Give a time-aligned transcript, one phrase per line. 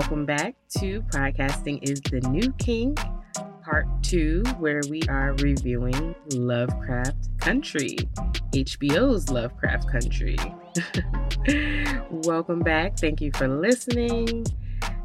[0.00, 2.98] Welcome back to Podcasting is the New Kink,
[3.62, 7.96] part two, where we are reviewing Lovecraft Country,
[8.52, 10.38] HBO's Lovecraft Country.
[12.10, 12.98] Welcome back.
[12.98, 14.46] Thank you for listening.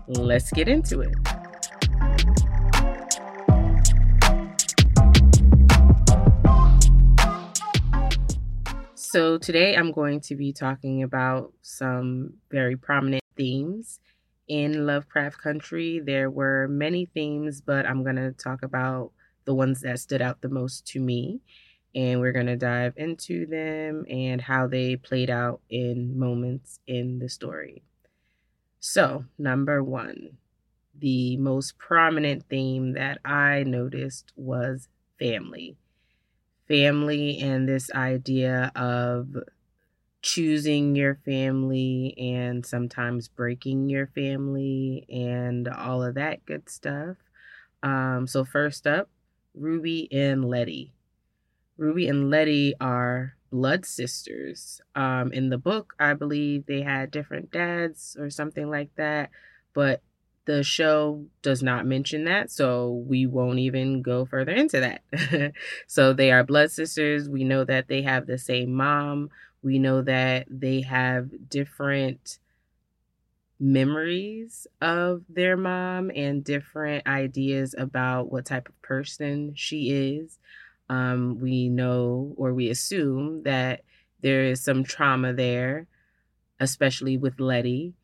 [0.08, 1.14] Let's get into it.
[8.96, 14.00] So, today I'm going to be talking about some very prominent themes
[14.48, 16.00] in Lovecraft Country.
[16.00, 19.12] There were many themes, but I'm going to talk about
[19.46, 21.42] the ones that stood out the most to me.
[21.94, 27.20] And we're going to dive into them and how they played out in moments in
[27.20, 27.84] the story.
[28.82, 30.38] So, number one,
[31.00, 35.78] the most prominent theme that I noticed was family.
[36.68, 39.36] Family and this idea of
[40.26, 47.16] choosing your family and sometimes breaking your family and all of that good stuff.
[47.84, 49.08] Um, so, first up,
[49.54, 50.94] Ruby and Letty.
[51.78, 54.82] Ruby and Letty are blood sisters.
[54.96, 59.30] Um, in the book, I believe they had different dads or something like that,
[59.76, 60.02] but
[60.46, 65.54] the show does not mention that, so we won't even go further into that.
[65.88, 67.30] so they are blood sisters.
[67.30, 69.30] We know that they have the same mom.
[69.66, 72.38] We know that they have different
[73.60, 80.38] memories of their mom and different ideas about what type of person she is.
[80.88, 83.82] Um, we know or we assume that
[84.22, 85.88] there is some trauma there,
[86.60, 87.96] especially with Letty.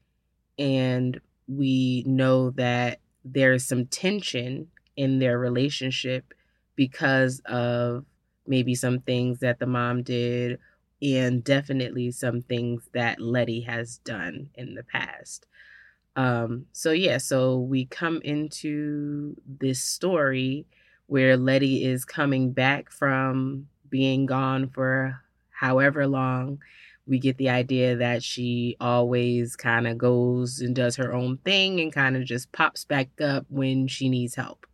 [0.58, 6.34] And we know that there's some tension in their relationship
[6.75, 8.06] because of
[8.48, 10.58] maybe some things that the mom did
[11.01, 15.47] and definitely some things that Letty has done in the past.
[16.16, 20.66] Um, so yeah, so we come into this story
[21.07, 25.19] where Letty is coming back from being gone for
[25.50, 26.59] however long.
[27.07, 31.79] We get the idea that she always kind of goes and does her own thing
[31.79, 34.66] and kind of just pops back up when she needs help.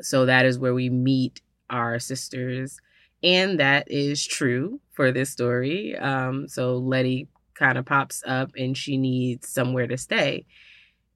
[0.00, 2.80] So that is where we meet our sisters
[3.22, 5.96] and that is true for this story.
[5.96, 10.46] Um, so Letty kind of pops up and she needs somewhere to stay.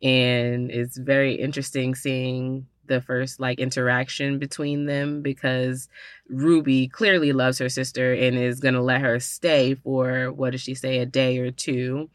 [0.02, 5.88] And it's very interesting seeing the first like interaction between them because
[6.28, 10.60] Ruby clearly loves her sister and is going to let her stay for what does
[10.60, 12.08] she say a day or two.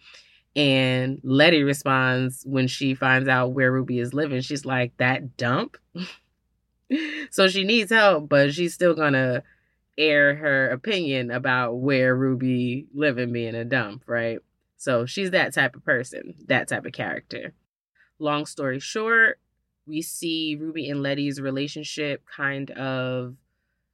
[0.55, 4.41] And Letty responds when she finds out where Ruby is living.
[4.41, 5.77] She's like, that dump.
[7.31, 9.43] so she needs help, but she's still going to
[10.01, 14.39] air her opinion about where Ruby living being a dump, right?
[14.77, 17.53] So she's that type of person, that type of character.
[18.17, 19.39] Long story short,
[19.85, 23.35] we see Ruby and Letty's relationship kind of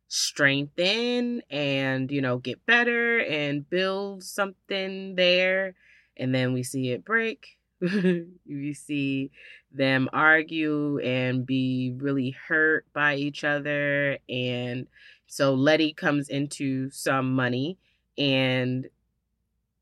[0.08, 5.76] strengthen and, you know, get better and build something there.
[6.16, 7.58] And then we see it break.
[7.82, 9.32] we see
[9.72, 14.88] them argue and be really hurt by each other and
[15.28, 17.78] so Letty comes into some money,
[18.18, 18.88] and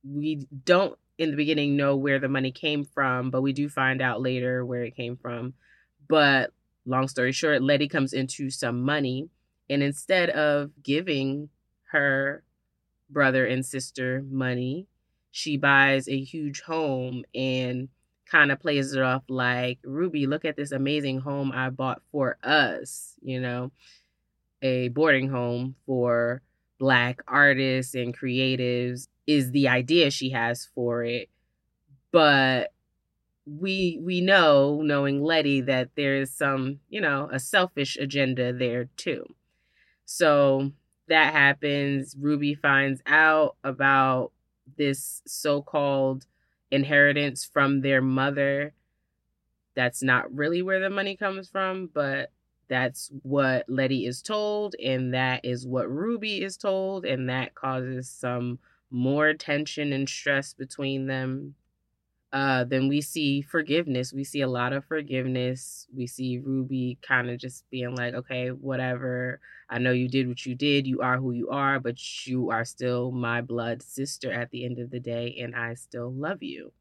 [0.04, 4.02] we don't in the beginning know where the money came from, but we do find
[4.02, 5.54] out later where it came from.
[6.10, 6.52] But
[6.86, 9.30] long story short, Letty comes into some money,
[9.70, 11.50] and instead of giving
[11.92, 12.44] her
[13.10, 14.88] brother and sister money,
[15.32, 17.88] she buys a huge home and
[18.26, 22.38] kind of plays it off like Ruby, look at this amazing home I bought for
[22.44, 23.72] us, you know
[24.66, 26.42] a boarding home for
[26.80, 31.30] black artists and creatives is the idea she has for it.
[32.12, 32.74] But
[33.46, 38.86] we we know knowing letty that there is some you know a selfish agenda there
[38.98, 39.26] too.
[40.06, 40.72] So
[41.08, 42.16] that happens.
[42.20, 44.32] Ruby finds out about
[44.78, 46.26] this so-called
[46.72, 48.74] inheritance from their mother.
[49.76, 52.32] That's not really where the money comes from but
[52.68, 58.10] that's what Letty is told, and that is what Ruby is told, and that causes
[58.10, 58.60] some
[58.92, 61.56] more tension and stress between them.
[62.34, 64.12] Uh, then we see forgiveness.
[64.12, 65.88] We see a lot of forgiveness.
[65.96, 69.40] We see Ruby kind of just being like, okay, whatever.
[69.70, 70.86] I know you did what you did.
[70.86, 74.80] You are who you are, but you are still my blood sister at the end
[74.80, 76.74] of the day, and I still love you.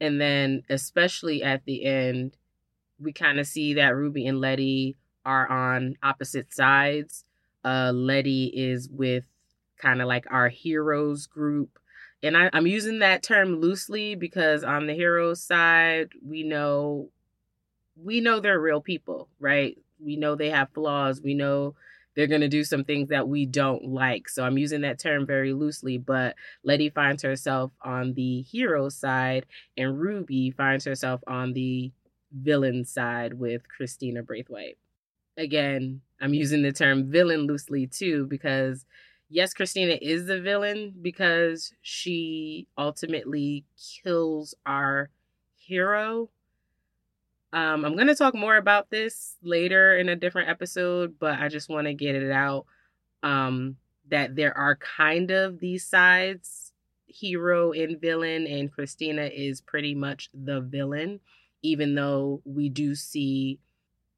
[0.00, 2.36] And then, especially at the end,
[3.00, 7.24] we kind of see that Ruby and Letty are on opposite sides.
[7.64, 9.24] Uh, Letty is with
[9.78, 11.78] kind of like our heroes group,
[12.22, 17.10] and I, I'm using that term loosely because on the hero side, we know
[18.02, 19.76] we know they're real people, right?
[20.00, 21.20] We know they have flaws.
[21.20, 21.74] We know
[22.14, 24.28] they're going to do some things that we don't like.
[24.28, 26.34] So I'm using that term very loosely, but
[26.64, 29.46] Letty finds herself on the hero side
[29.76, 31.92] and Ruby finds herself on the
[32.32, 34.78] villain side with Christina Braithwaite.
[35.36, 38.86] Again, I'm using the term villain loosely too because
[39.28, 45.10] yes, Christina is the villain because she ultimately kills our
[45.56, 46.30] hero
[47.52, 51.48] um, I'm going to talk more about this later in a different episode, but I
[51.48, 52.66] just want to get it out
[53.22, 53.76] um,
[54.10, 56.72] that there are kind of these sides
[57.06, 61.20] hero and villain, and Christina is pretty much the villain,
[61.62, 63.58] even though we do see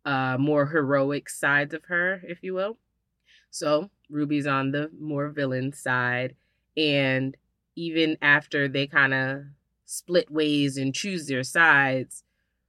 [0.05, 2.79] uh, more heroic sides of her, if you will.
[3.51, 6.35] So Ruby's on the more villain side,
[6.77, 7.37] and
[7.77, 9.43] even after they kind of
[9.85, 12.23] split ways and choose their sides,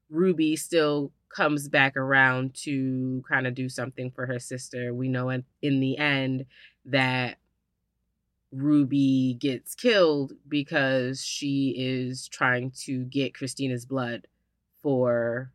[0.09, 4.93] Ruby still comes back around to kind of do something for her sister.
[4.93, 6.45] We know in, in the end
[6.85, 7.37] that
[8.51, 14.27] Ruby gets killed because she is trying to get Christina's blood
[14.81, 15.51] for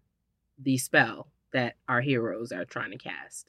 [0.59, 3.49] the spell that our heroes are trying to cast.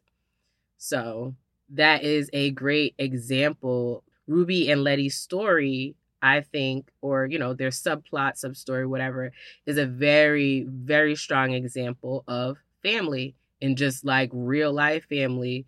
[0.77, 1.35] So
[1.69, 4.03] that is a great example.
[4.27, 9.31] Ruby and Letty's story I think, or you know, their subplot, sub story, whatever,
[9.67, 15.67] is a very, very strong example of family and just like real life family,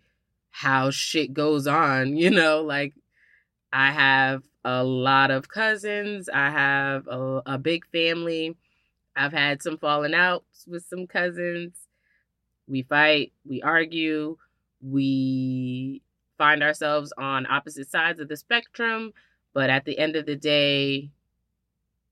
[0.50, 2.94] how shit goes on, you know, like
[3.72, 8.56] I have a lot of cousins, I have a, a big family.
[9.16, 11.74] I've had some falling outs with some cousins.
[12.66, 14.36] We fight, we argue,
[14.80, 16.02] we
[16.38, 19.12] find ourselves on opposite sides of the spectrum
[19.52, 21.10] but at the end of the day,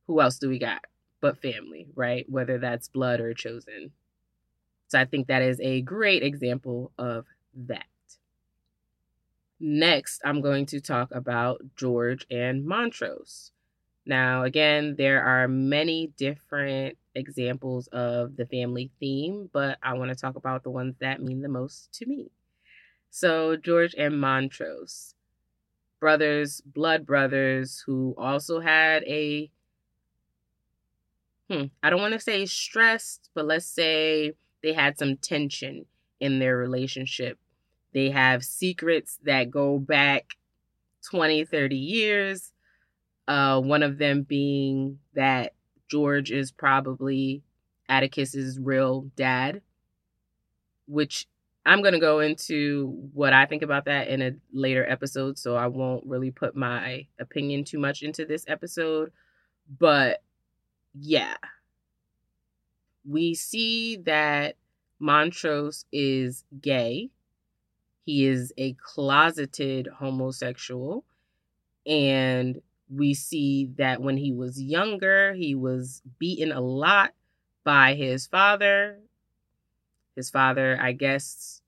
[0.06, 0.84] who else do we got
[1.20, 2.26] but family, right?
[2.28, 3.92] Whether that's blood or chosen.
[4.88, 7.84] So I think that is a great example of that.
[9.60, 13.50] Next, I'm going to talk about George and Montrose.
[14.08, 20.16] Now, again, there are many different examples of the family theme, but I want to
[20.16, 22.30] talk about the ones that mean the most to me.
[23.10, 25.14] So, George and Montrose
[26.00, 29.50] brothers, blood brothers, who also had a,
[31.50, 34.32] hmm, I don't want to say stressed, but let's say
[34.62, 35.86] they had some tension
[36.20, 37.38] in their relationship.
[37.92, 40.34] They have secrets that go back
[41.10, 42.52] 20, 30 years.
[43.28, 45.52] Uh, one of them being that
[45.88, 47.42] George is probably
[47.88, 49.62] Atticus's real dad,
[50.86, 51.28] which
[51.66, 55.54] I'm going to go into what I think about that in a later episode, so
[55.56, 59.12] I won't really put my opinion too much into this episode.
[59.78, 60.22] But
[60.98, 61.34] yeah,
[63.06, 64.56] we see that
[64.98, 67.10] Montrose is gay.
[68.06, 71.04] He is a closeted homosexual.
[71.86, 77.12] And we see that when he was younger, he was beaten a lot
[77.64, 78.98] by his father
[80.18, 81.62] his father, I guess,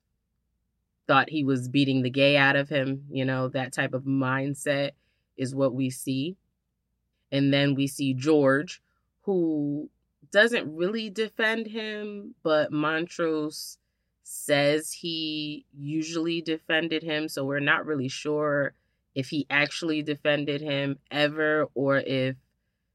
[1.07, 3.05] thought he was beating the gay out of him.
[3.09, 4.91] You know, that type of mindset
[5.37, 6.37] is what we see.
[7.31, 8.83] And then we see George,
[9.23, 9.89] who
[10.33, 13.79] doesn't really defend him, but Montrose
[14.25, 17.29] says he usually defended him.
[17.29, 18.75] So we're not really sure
[19.15, 22.37] if he actually defended him ever or if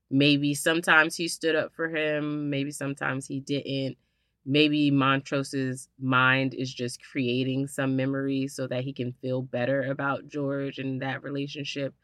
[0.10, 3.98] maybe sometimes he stood up for him, maybe sometimes he didn't
[4.46, 10.28] maybe Montrose's mind is just creating some memories so that he can feel better about
[10.28, 11.96] George and that relationship.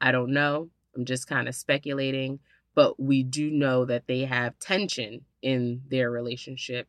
[0.00, 0.70] I don't know.
[0.96, 2.38] I'm just kind of speculating,
[2.74, 6.86] but we do know that they have tension in their relationship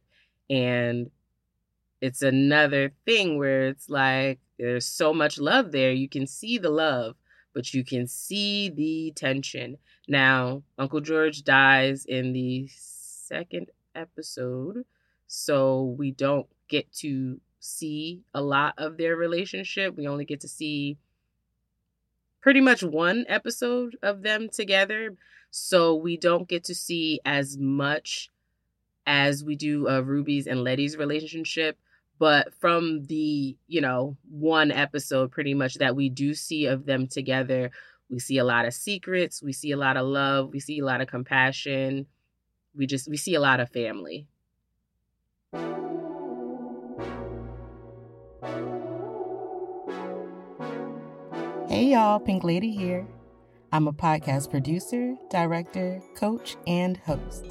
[0.49, 1.09] and
[2.01, 5.91] it's another thing where it's like there's so much love there.
[5.91, 7.15] You can see the love,
[7.53, 9.77] but you can see the tension.
[10.07, 14.85] Now, Uncle George dies in the second episode
[15.27, 19.95] so we don't get to see a lot of their relationship.
[19.95, 20.97] We only get to see
[22.41, 25.15] pretty much one episode of them together.
[25.51, 28.29] So we don't get to see as much
[29.05, 31.77] as we do of Ruby's and Letty's relationship.
[32.19, 37.07] But from the, you know, one episode pretty much that we do see of them
[37.07, 37.71] together,
[38.09, 40.85] we see a lot of secrets, we see a lot of love, we see a
[40.85, 42.05] lot of compassion.
[42.75, 44.27] We just we see a lot of family.
[51.67, 53.07] Hey y'all, Pink Lady here.
[53.71, 57.45] I'm a podcast producer, director, coach, and host,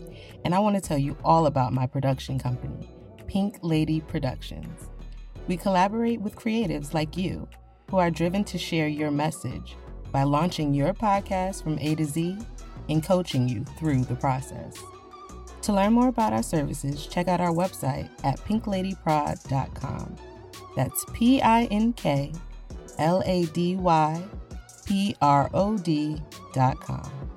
[0.45, 2.89] and I want to tell you all about my production company,
[3.29, 4.89] Pink Lady Productions.
[5.47, 7.47] We collaborate with creatives like you
[7.91, 9.77] who are driven to share your message
[10.11, 12.39] by launching your podcast from A to Z
[12.89, 14.77] and coaching you through the process.
[15.63, 20.17] To learn more about our services, check out our website at pinkladyprod.com.
[20.75, 22.33] That's P I N K
[22.99, 24.23] L A D Y
[24.87, 27.28] P R O D.com.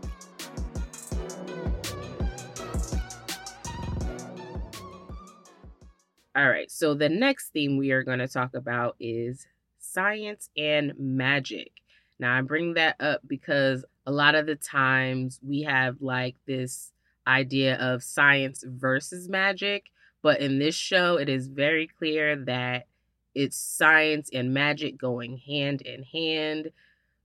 [6.36, 9.48] All right, so the next theme we are going to talk about is
[9.80, 11.72] science and magic.
[12.20, 16.94] Now, I bring that up because a lot of the times we have like this
[17.28, 19.88] idea of science versus magic,
[20.22, 22.88] but in this show, it is very clear that
[23.36, 26.72] it's science and magic going hand in hand.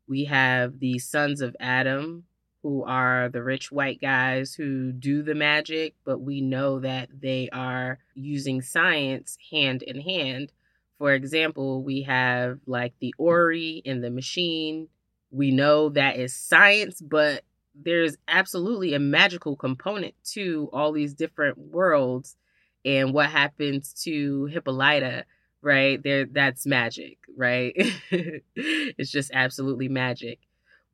[0.08, 2.24] We have the sons of Adam,
[2.62, 7.48] who are the rich white guys who do the magic, but we know that they
[7.52, 10.52] are using science hand in hand.
[10.98, 14.88] For example, we have like the orrery and the machine.
[15.30, 17.42] We know that is science, but
[17.74, 22.36] there's absolutely a magical component to all these different worlds
[22.84, 25.24] and what happens to Hippolyta,
[25.60, 26.02] right?
[26.02, 27.72] There that's magic, right?
[28.10, 30.38] it's just absolutely magic.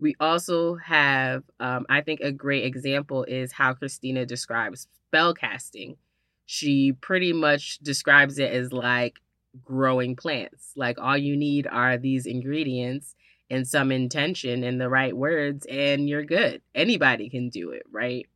[0.03, 5.97] We also have, um, I think, a great example is how Christina describes spell casting.
[6.45, 9.21] She pretty much describes it as like
[9.63, 10.73] growing plants.
[10.75, 13.15] Like all you need are these ingredients
[13.49, 16.63] and some intention and the right words, and you're good.
[16.75, 18.27] Anybody can do it, right?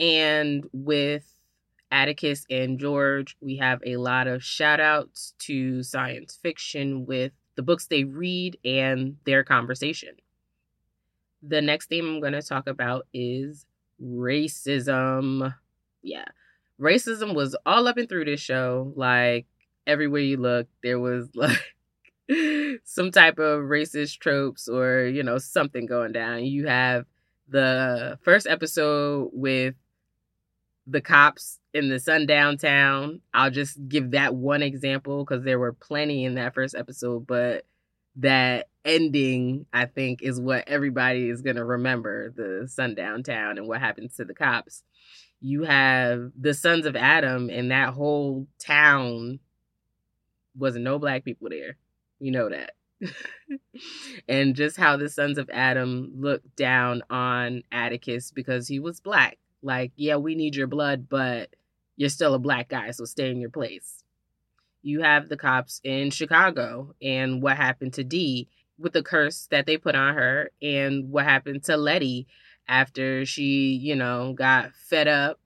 [0.00, 1.32] And with
[1.92, 7.62] Atticus and George, we have a lot of shout outs to science fiction with the
[7.62, 10.16] books they read and their conversation.
[11.46, 13.66] The next theme I'm going to talk about is
[14.02, 15.54] racism.
[16.02, 16.24] Yeah.
[16.80, 18.92] Racism was all up and through this show.
[18.96, 19.46] Like,
[19.86, 21.60] everywhere you look, there was like
[22.84, 26.44] some type of racist tropes or, you know, something going down.
[26.44, 27.04] You have
[27.48, 29.74] the first episode with
[30.86, 33.20] the cops in the sundown town.
[33.32, 37.64] I'll just give that one example because there were plenty in that first episode, but
[38.16, 43.66] that ending, I think, is what everybody is going to remember the sundown town and
[43.66, 44.82] what happens to the cops.
[45.40, 49.40] You have the sons of Adam, and that whole town
[50.56, 51.76] wasn't no black people there.
[52.18, 52.72] You know that.
[54.28, 59.38] and just how the sons of Adam looked down on Atticus because he was black.
[59.62, 61.54] Like, yeah, we need your blood, but
[61.96, 64.04] you're still a black guy, so stay in your place.
[64.82, 69.66] You have the cops in Chicago and what happened to Dee with the curse that
[69.66, 72.26] they put on her and what happened to Letty
[72.66, 75.38] after she, you know, got fed up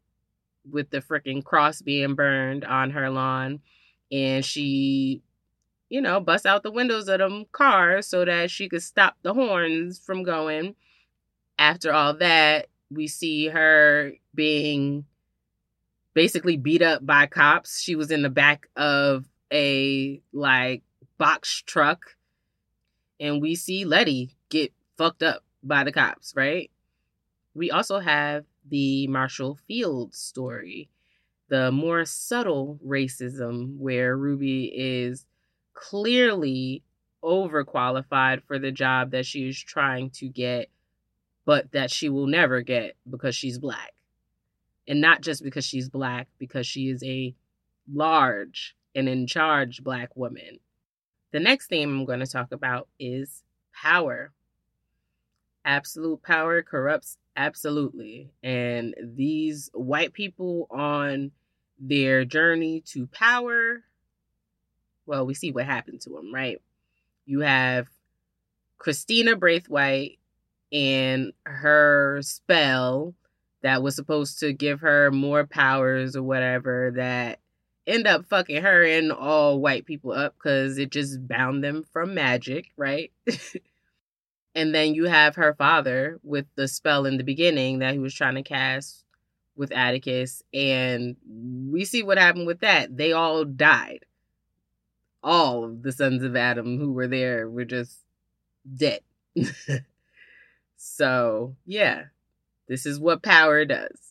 [0.70, 3.60] with the freaking cross being burned on her lawn
[4.10, 5.22] and she
[5.88, 9.32] you know, bust out the windows of them cars so that she could stop the
[9.32, 10.74] horns from going.
[11.58, 15.04] After all that, we see her being
[16.14, 17.80] basically beat up by cops.
[17.80, 20.82] She was in the back of a like
[21.16, 22.16] box truck
[23.20, 26.70] and we see Letty get fucked up by the cops, right?
[27.54, 30.88] We also have the Marshall Fields story,
[31.48, 35.26] the more subtle racism where Ruby is
[35.74, 36.82] clearly
[37.22, 40.68] overqualified for the job that she is trying to get,
[41.44, 43.94] but that she will never get because she's black.
[44.86, 47.34] And not just because she's black, because she is a
[47.92, 50.60] large and in charge black woman.
[51.32, 53.42] The next theme I'm going to talk about is
[53.72, 54.32] power.
[55.64, 58.30] Absolute power corrupts absolutely.
[58.42, 61.32] And these white people on
[61.78, 63.84] their journey to power
[65.08, 66.60] well, we see what happened to them, right?
[67.24, 67.88] You have
[68.76, 70.18] Christina Braithwaite
[70.70, 73.14] and her spell
[73.62, 77.40] that was supposed to give her more powers or whatever that
[77.88, 82.14] end up fucking her and all white people up because it just bound them from
[82.14, 83.10] magic, right?
[84.54, 88.14] and then you have her father with the spell in the beginning that he was
[88.14, 89.04] trying to cast
[89.56, 91.16] with Atticus, and
[91.68, 92.96] we see what happened with that.
[92.96, 94.04] They all died
[95.22, 97.98] all of the sons of Adam who were there were just
[98.76, 99.00] dead.
[100.76, 102.04] so, yeah,
[102.68, 104.07] this is what power does.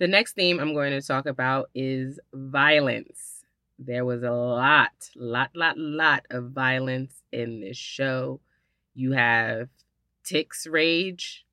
[0.00, 3.44] The next theme I'm going to talk about is violence.
[3.78, 8.40] There was a lot, lot, lot, lot of violence in this show.
[8.94, 9.68] You have
[10.24, 11.44] Tick's rage.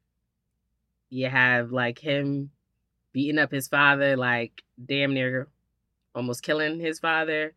[1.09, 2.51] You have like him
[3.11, 5.49] beating up his father, like damn near
[6.15, 7.53] almost killing his father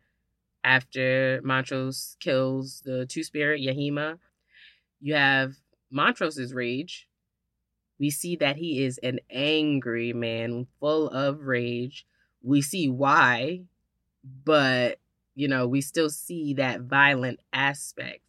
[0.61, 4.17] after Montrose kills the two spirit Yahima.
[4.99, 5.53] You have
[5.89, 7.07] Montrose's rage.
[8.01, 12.07] We see that he is an angry man, full of rage.
[12.41, 13.61] We see why,
[14.43, 14.97] but
[15.35, 18.21] you know, we still see that violent aspect.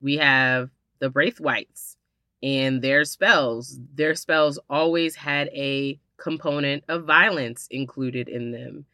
[0.00, 1.96] We have the Braithwaites
[2.42, 3.78] and their spells.
[3.94, 8.86] Their spells always had a component of violence included in them.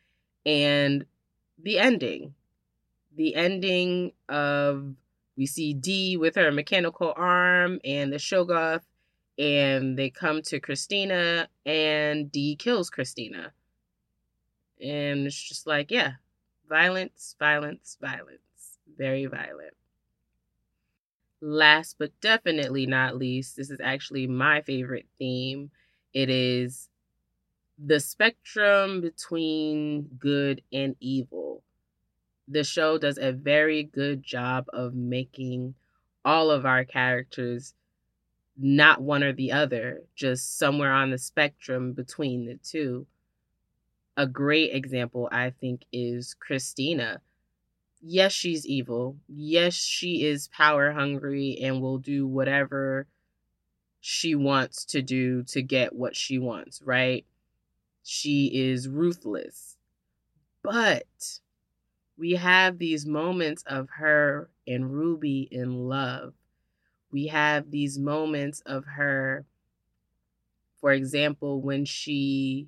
[0.44, 1.06] And
[1.62, 2.34] the ending.
[3.14, 4.96] The ending of
[5.36, 8.82] we see Dee with her mechanical arm and the Shoggoth,
[9.38, 13.52] and they come to Christina, and Dee kills Christina.
[14.80, 16.12] And it's just like, yeah,
[16.68, 18.40] violence, violence, violence.
[18.96, 19.74] Very violent.
[21.40, 25.70] Last but definitely not least, this is actually my favorite theme.
[26.12, 26.88] It is
[27.78, 31.62] the spectrum between good and evil.
[32.48, 35.74] The show does a very good job of making
[36.24, 37.74] all of our characters
[38.56, 43.06] not one or the other, just somewhere on the spectrum between the two.
[44.16, 47.20] A great example, I think, is Christina.
[48.00, 49.16] Yes, she's evil.
[49.28, 53.06] Yes, she is power hungry and will do whatever
[54.00, 57.24] she wants to do to get what she wants, right?
[58.02, 59.78] She is ruthless.
[60.62, 61.40] But
[62.16, 66.34] we have these moments of her and Ruby in love.
[67.14, 69.46] We have these moments of her,
[70.80, 72.66] for example, when she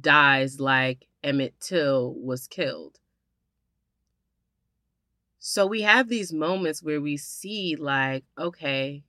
[0.00, 2.98] dies like Emmett Till was killed.
[5.38, 9.04] So we have these moments where we see, like, okay,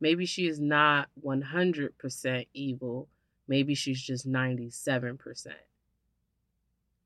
[0.00, 3.08] maybe she is not 100% evil,
[3.46, 5.54] maybe she's just 97%.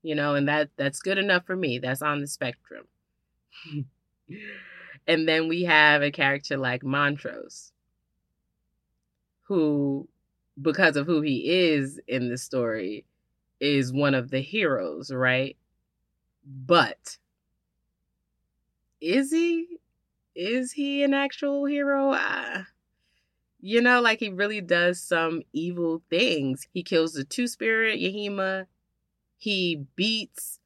[0.03, 1.79] You know, and that that's good enough for me.
[1.79, 2.87] That's on the spectrum.
[5.07, 7.73] and then we have a character like Montrose
[9.43, 10.09] who
[10.61, 13.05] because of who he is in the story
[13.61, 15.57] is one of the heroes, right?
[16.45, 17.19] But
[19.01, 19.79] is he
[20.35, 22.13] is he an actual hero?
[22.13, 22.63] Uh,
[23.61, 26.67] you know, like he really does some evil things.
[26.73, 28.67] He kills the two spirit Yahima.
[29.39, 30.59] He beats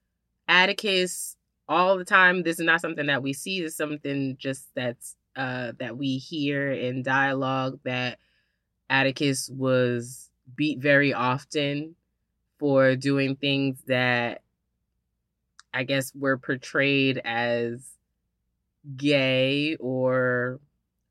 [0.48, 1.35] Atticus
[1.68, 2.42] all the time.
[2.42, 3.60] This is not something that we see.
[3.60, 8.18] It's something just that's uh that we hear in dialogue that
[8.88, 11.96] Atticus was beat very often
[12.58, 14.42] for doing things that
[15.74, 17.86] I guess were portrayed as
[18.96, 20.60] gay or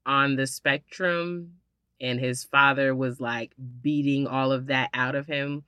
[0.05, 1.53] on the spectrum
[2.01, 5.63] and his father was like beating all of that out of him.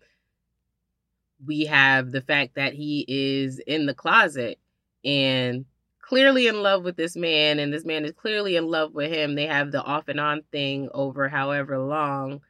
[1.46, 4.60] We have the fact that he is in the closet
[5.04, 5.66] and
[6.02, 9.36] clearly in love with this man, and this man is clearly in love with him.
[9.36, 12.42] They have the off and on thing over however long,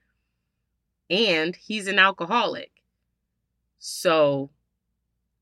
[1.09, 2.71] and he's an alcoholic.
[3.79, 4.49] So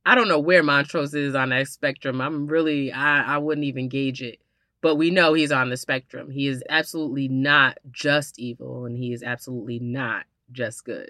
[0.05, 2.21] I don't know where Montrose is on that spectrum.
[2.21, 4.39] I'm really, I, I wouldn't even gauge it
[4.85, 6.29] but we know he's on the spectrum.
[6.29, 11.09] He is absolutely not just evil, and he is absolutely not just good.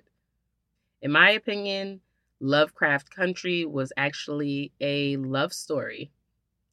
[1.01, 1.99] In my opinion,
[2.39, 6.11] Lovecraft Country was actually a love story.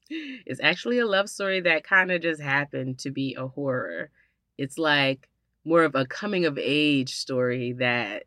[0.09, 4.11] It's actually a love story that kind of just happened to be a horror.
[4.57, 5.29] It's like
[5.65, 8.25] more of a coming of age story that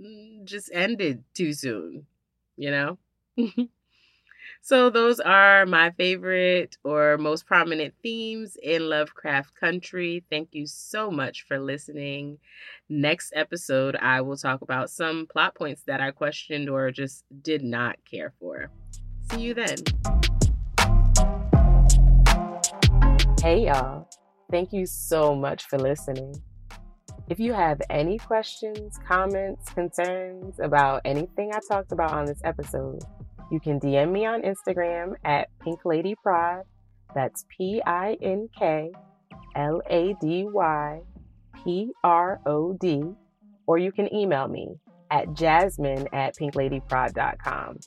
[0.00, 2.06] mm, just ended too soon,
[2.56, 2.98] you know?
[4.62, 10.22] So, those are my favorite or most prominent themes in Lovecraft Country.
[10.30, 12.38] Thank you so much for listening.
[12.88, 17.62] Next episode, I will talk about some plot points that I questioned or just did
[17.62, 18.70] not care for.
[19.32, 19.78] See you then.
[23.42, 24.08] Hey, y'all.
[24.50, 26.34] Thank you so much for listening.
[27.30, 33.02] If you have any questions, comments, concerns about anything I talked about on this episode,
[33.50, 36.62] you can DM me on Instagram at Pink Lady Prod.
[37.14, 38.92] That's P I N K
[39.56, 41.00] L A D Y
[41.64, 43.02] P R O D.
[43.66, 44.76] Or you can email me
[45.10, 47.78] at jasmine at pinkladyprod.com.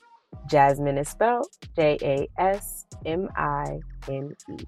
[0.50, 4.66] Jasmine is spelled J A S M I N E.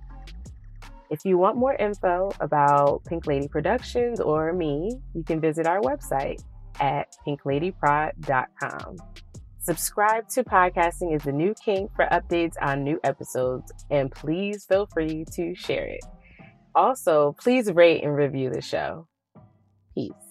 [1.09, 5.81] If you want more info about Pink Lady Productions or me, you can visit our
[5.81, 6.41] website
[6.79, 8.97] at pinkladyprod.com.
[9.65, 14.85] Subscribe to Podcasting is the New Kink for updates on new episodes, and please feel
[14.85, 16.05] free to share it.
[16.75, 19.07] Also, please rate and review the show.
[19.95, 20.24] Peace.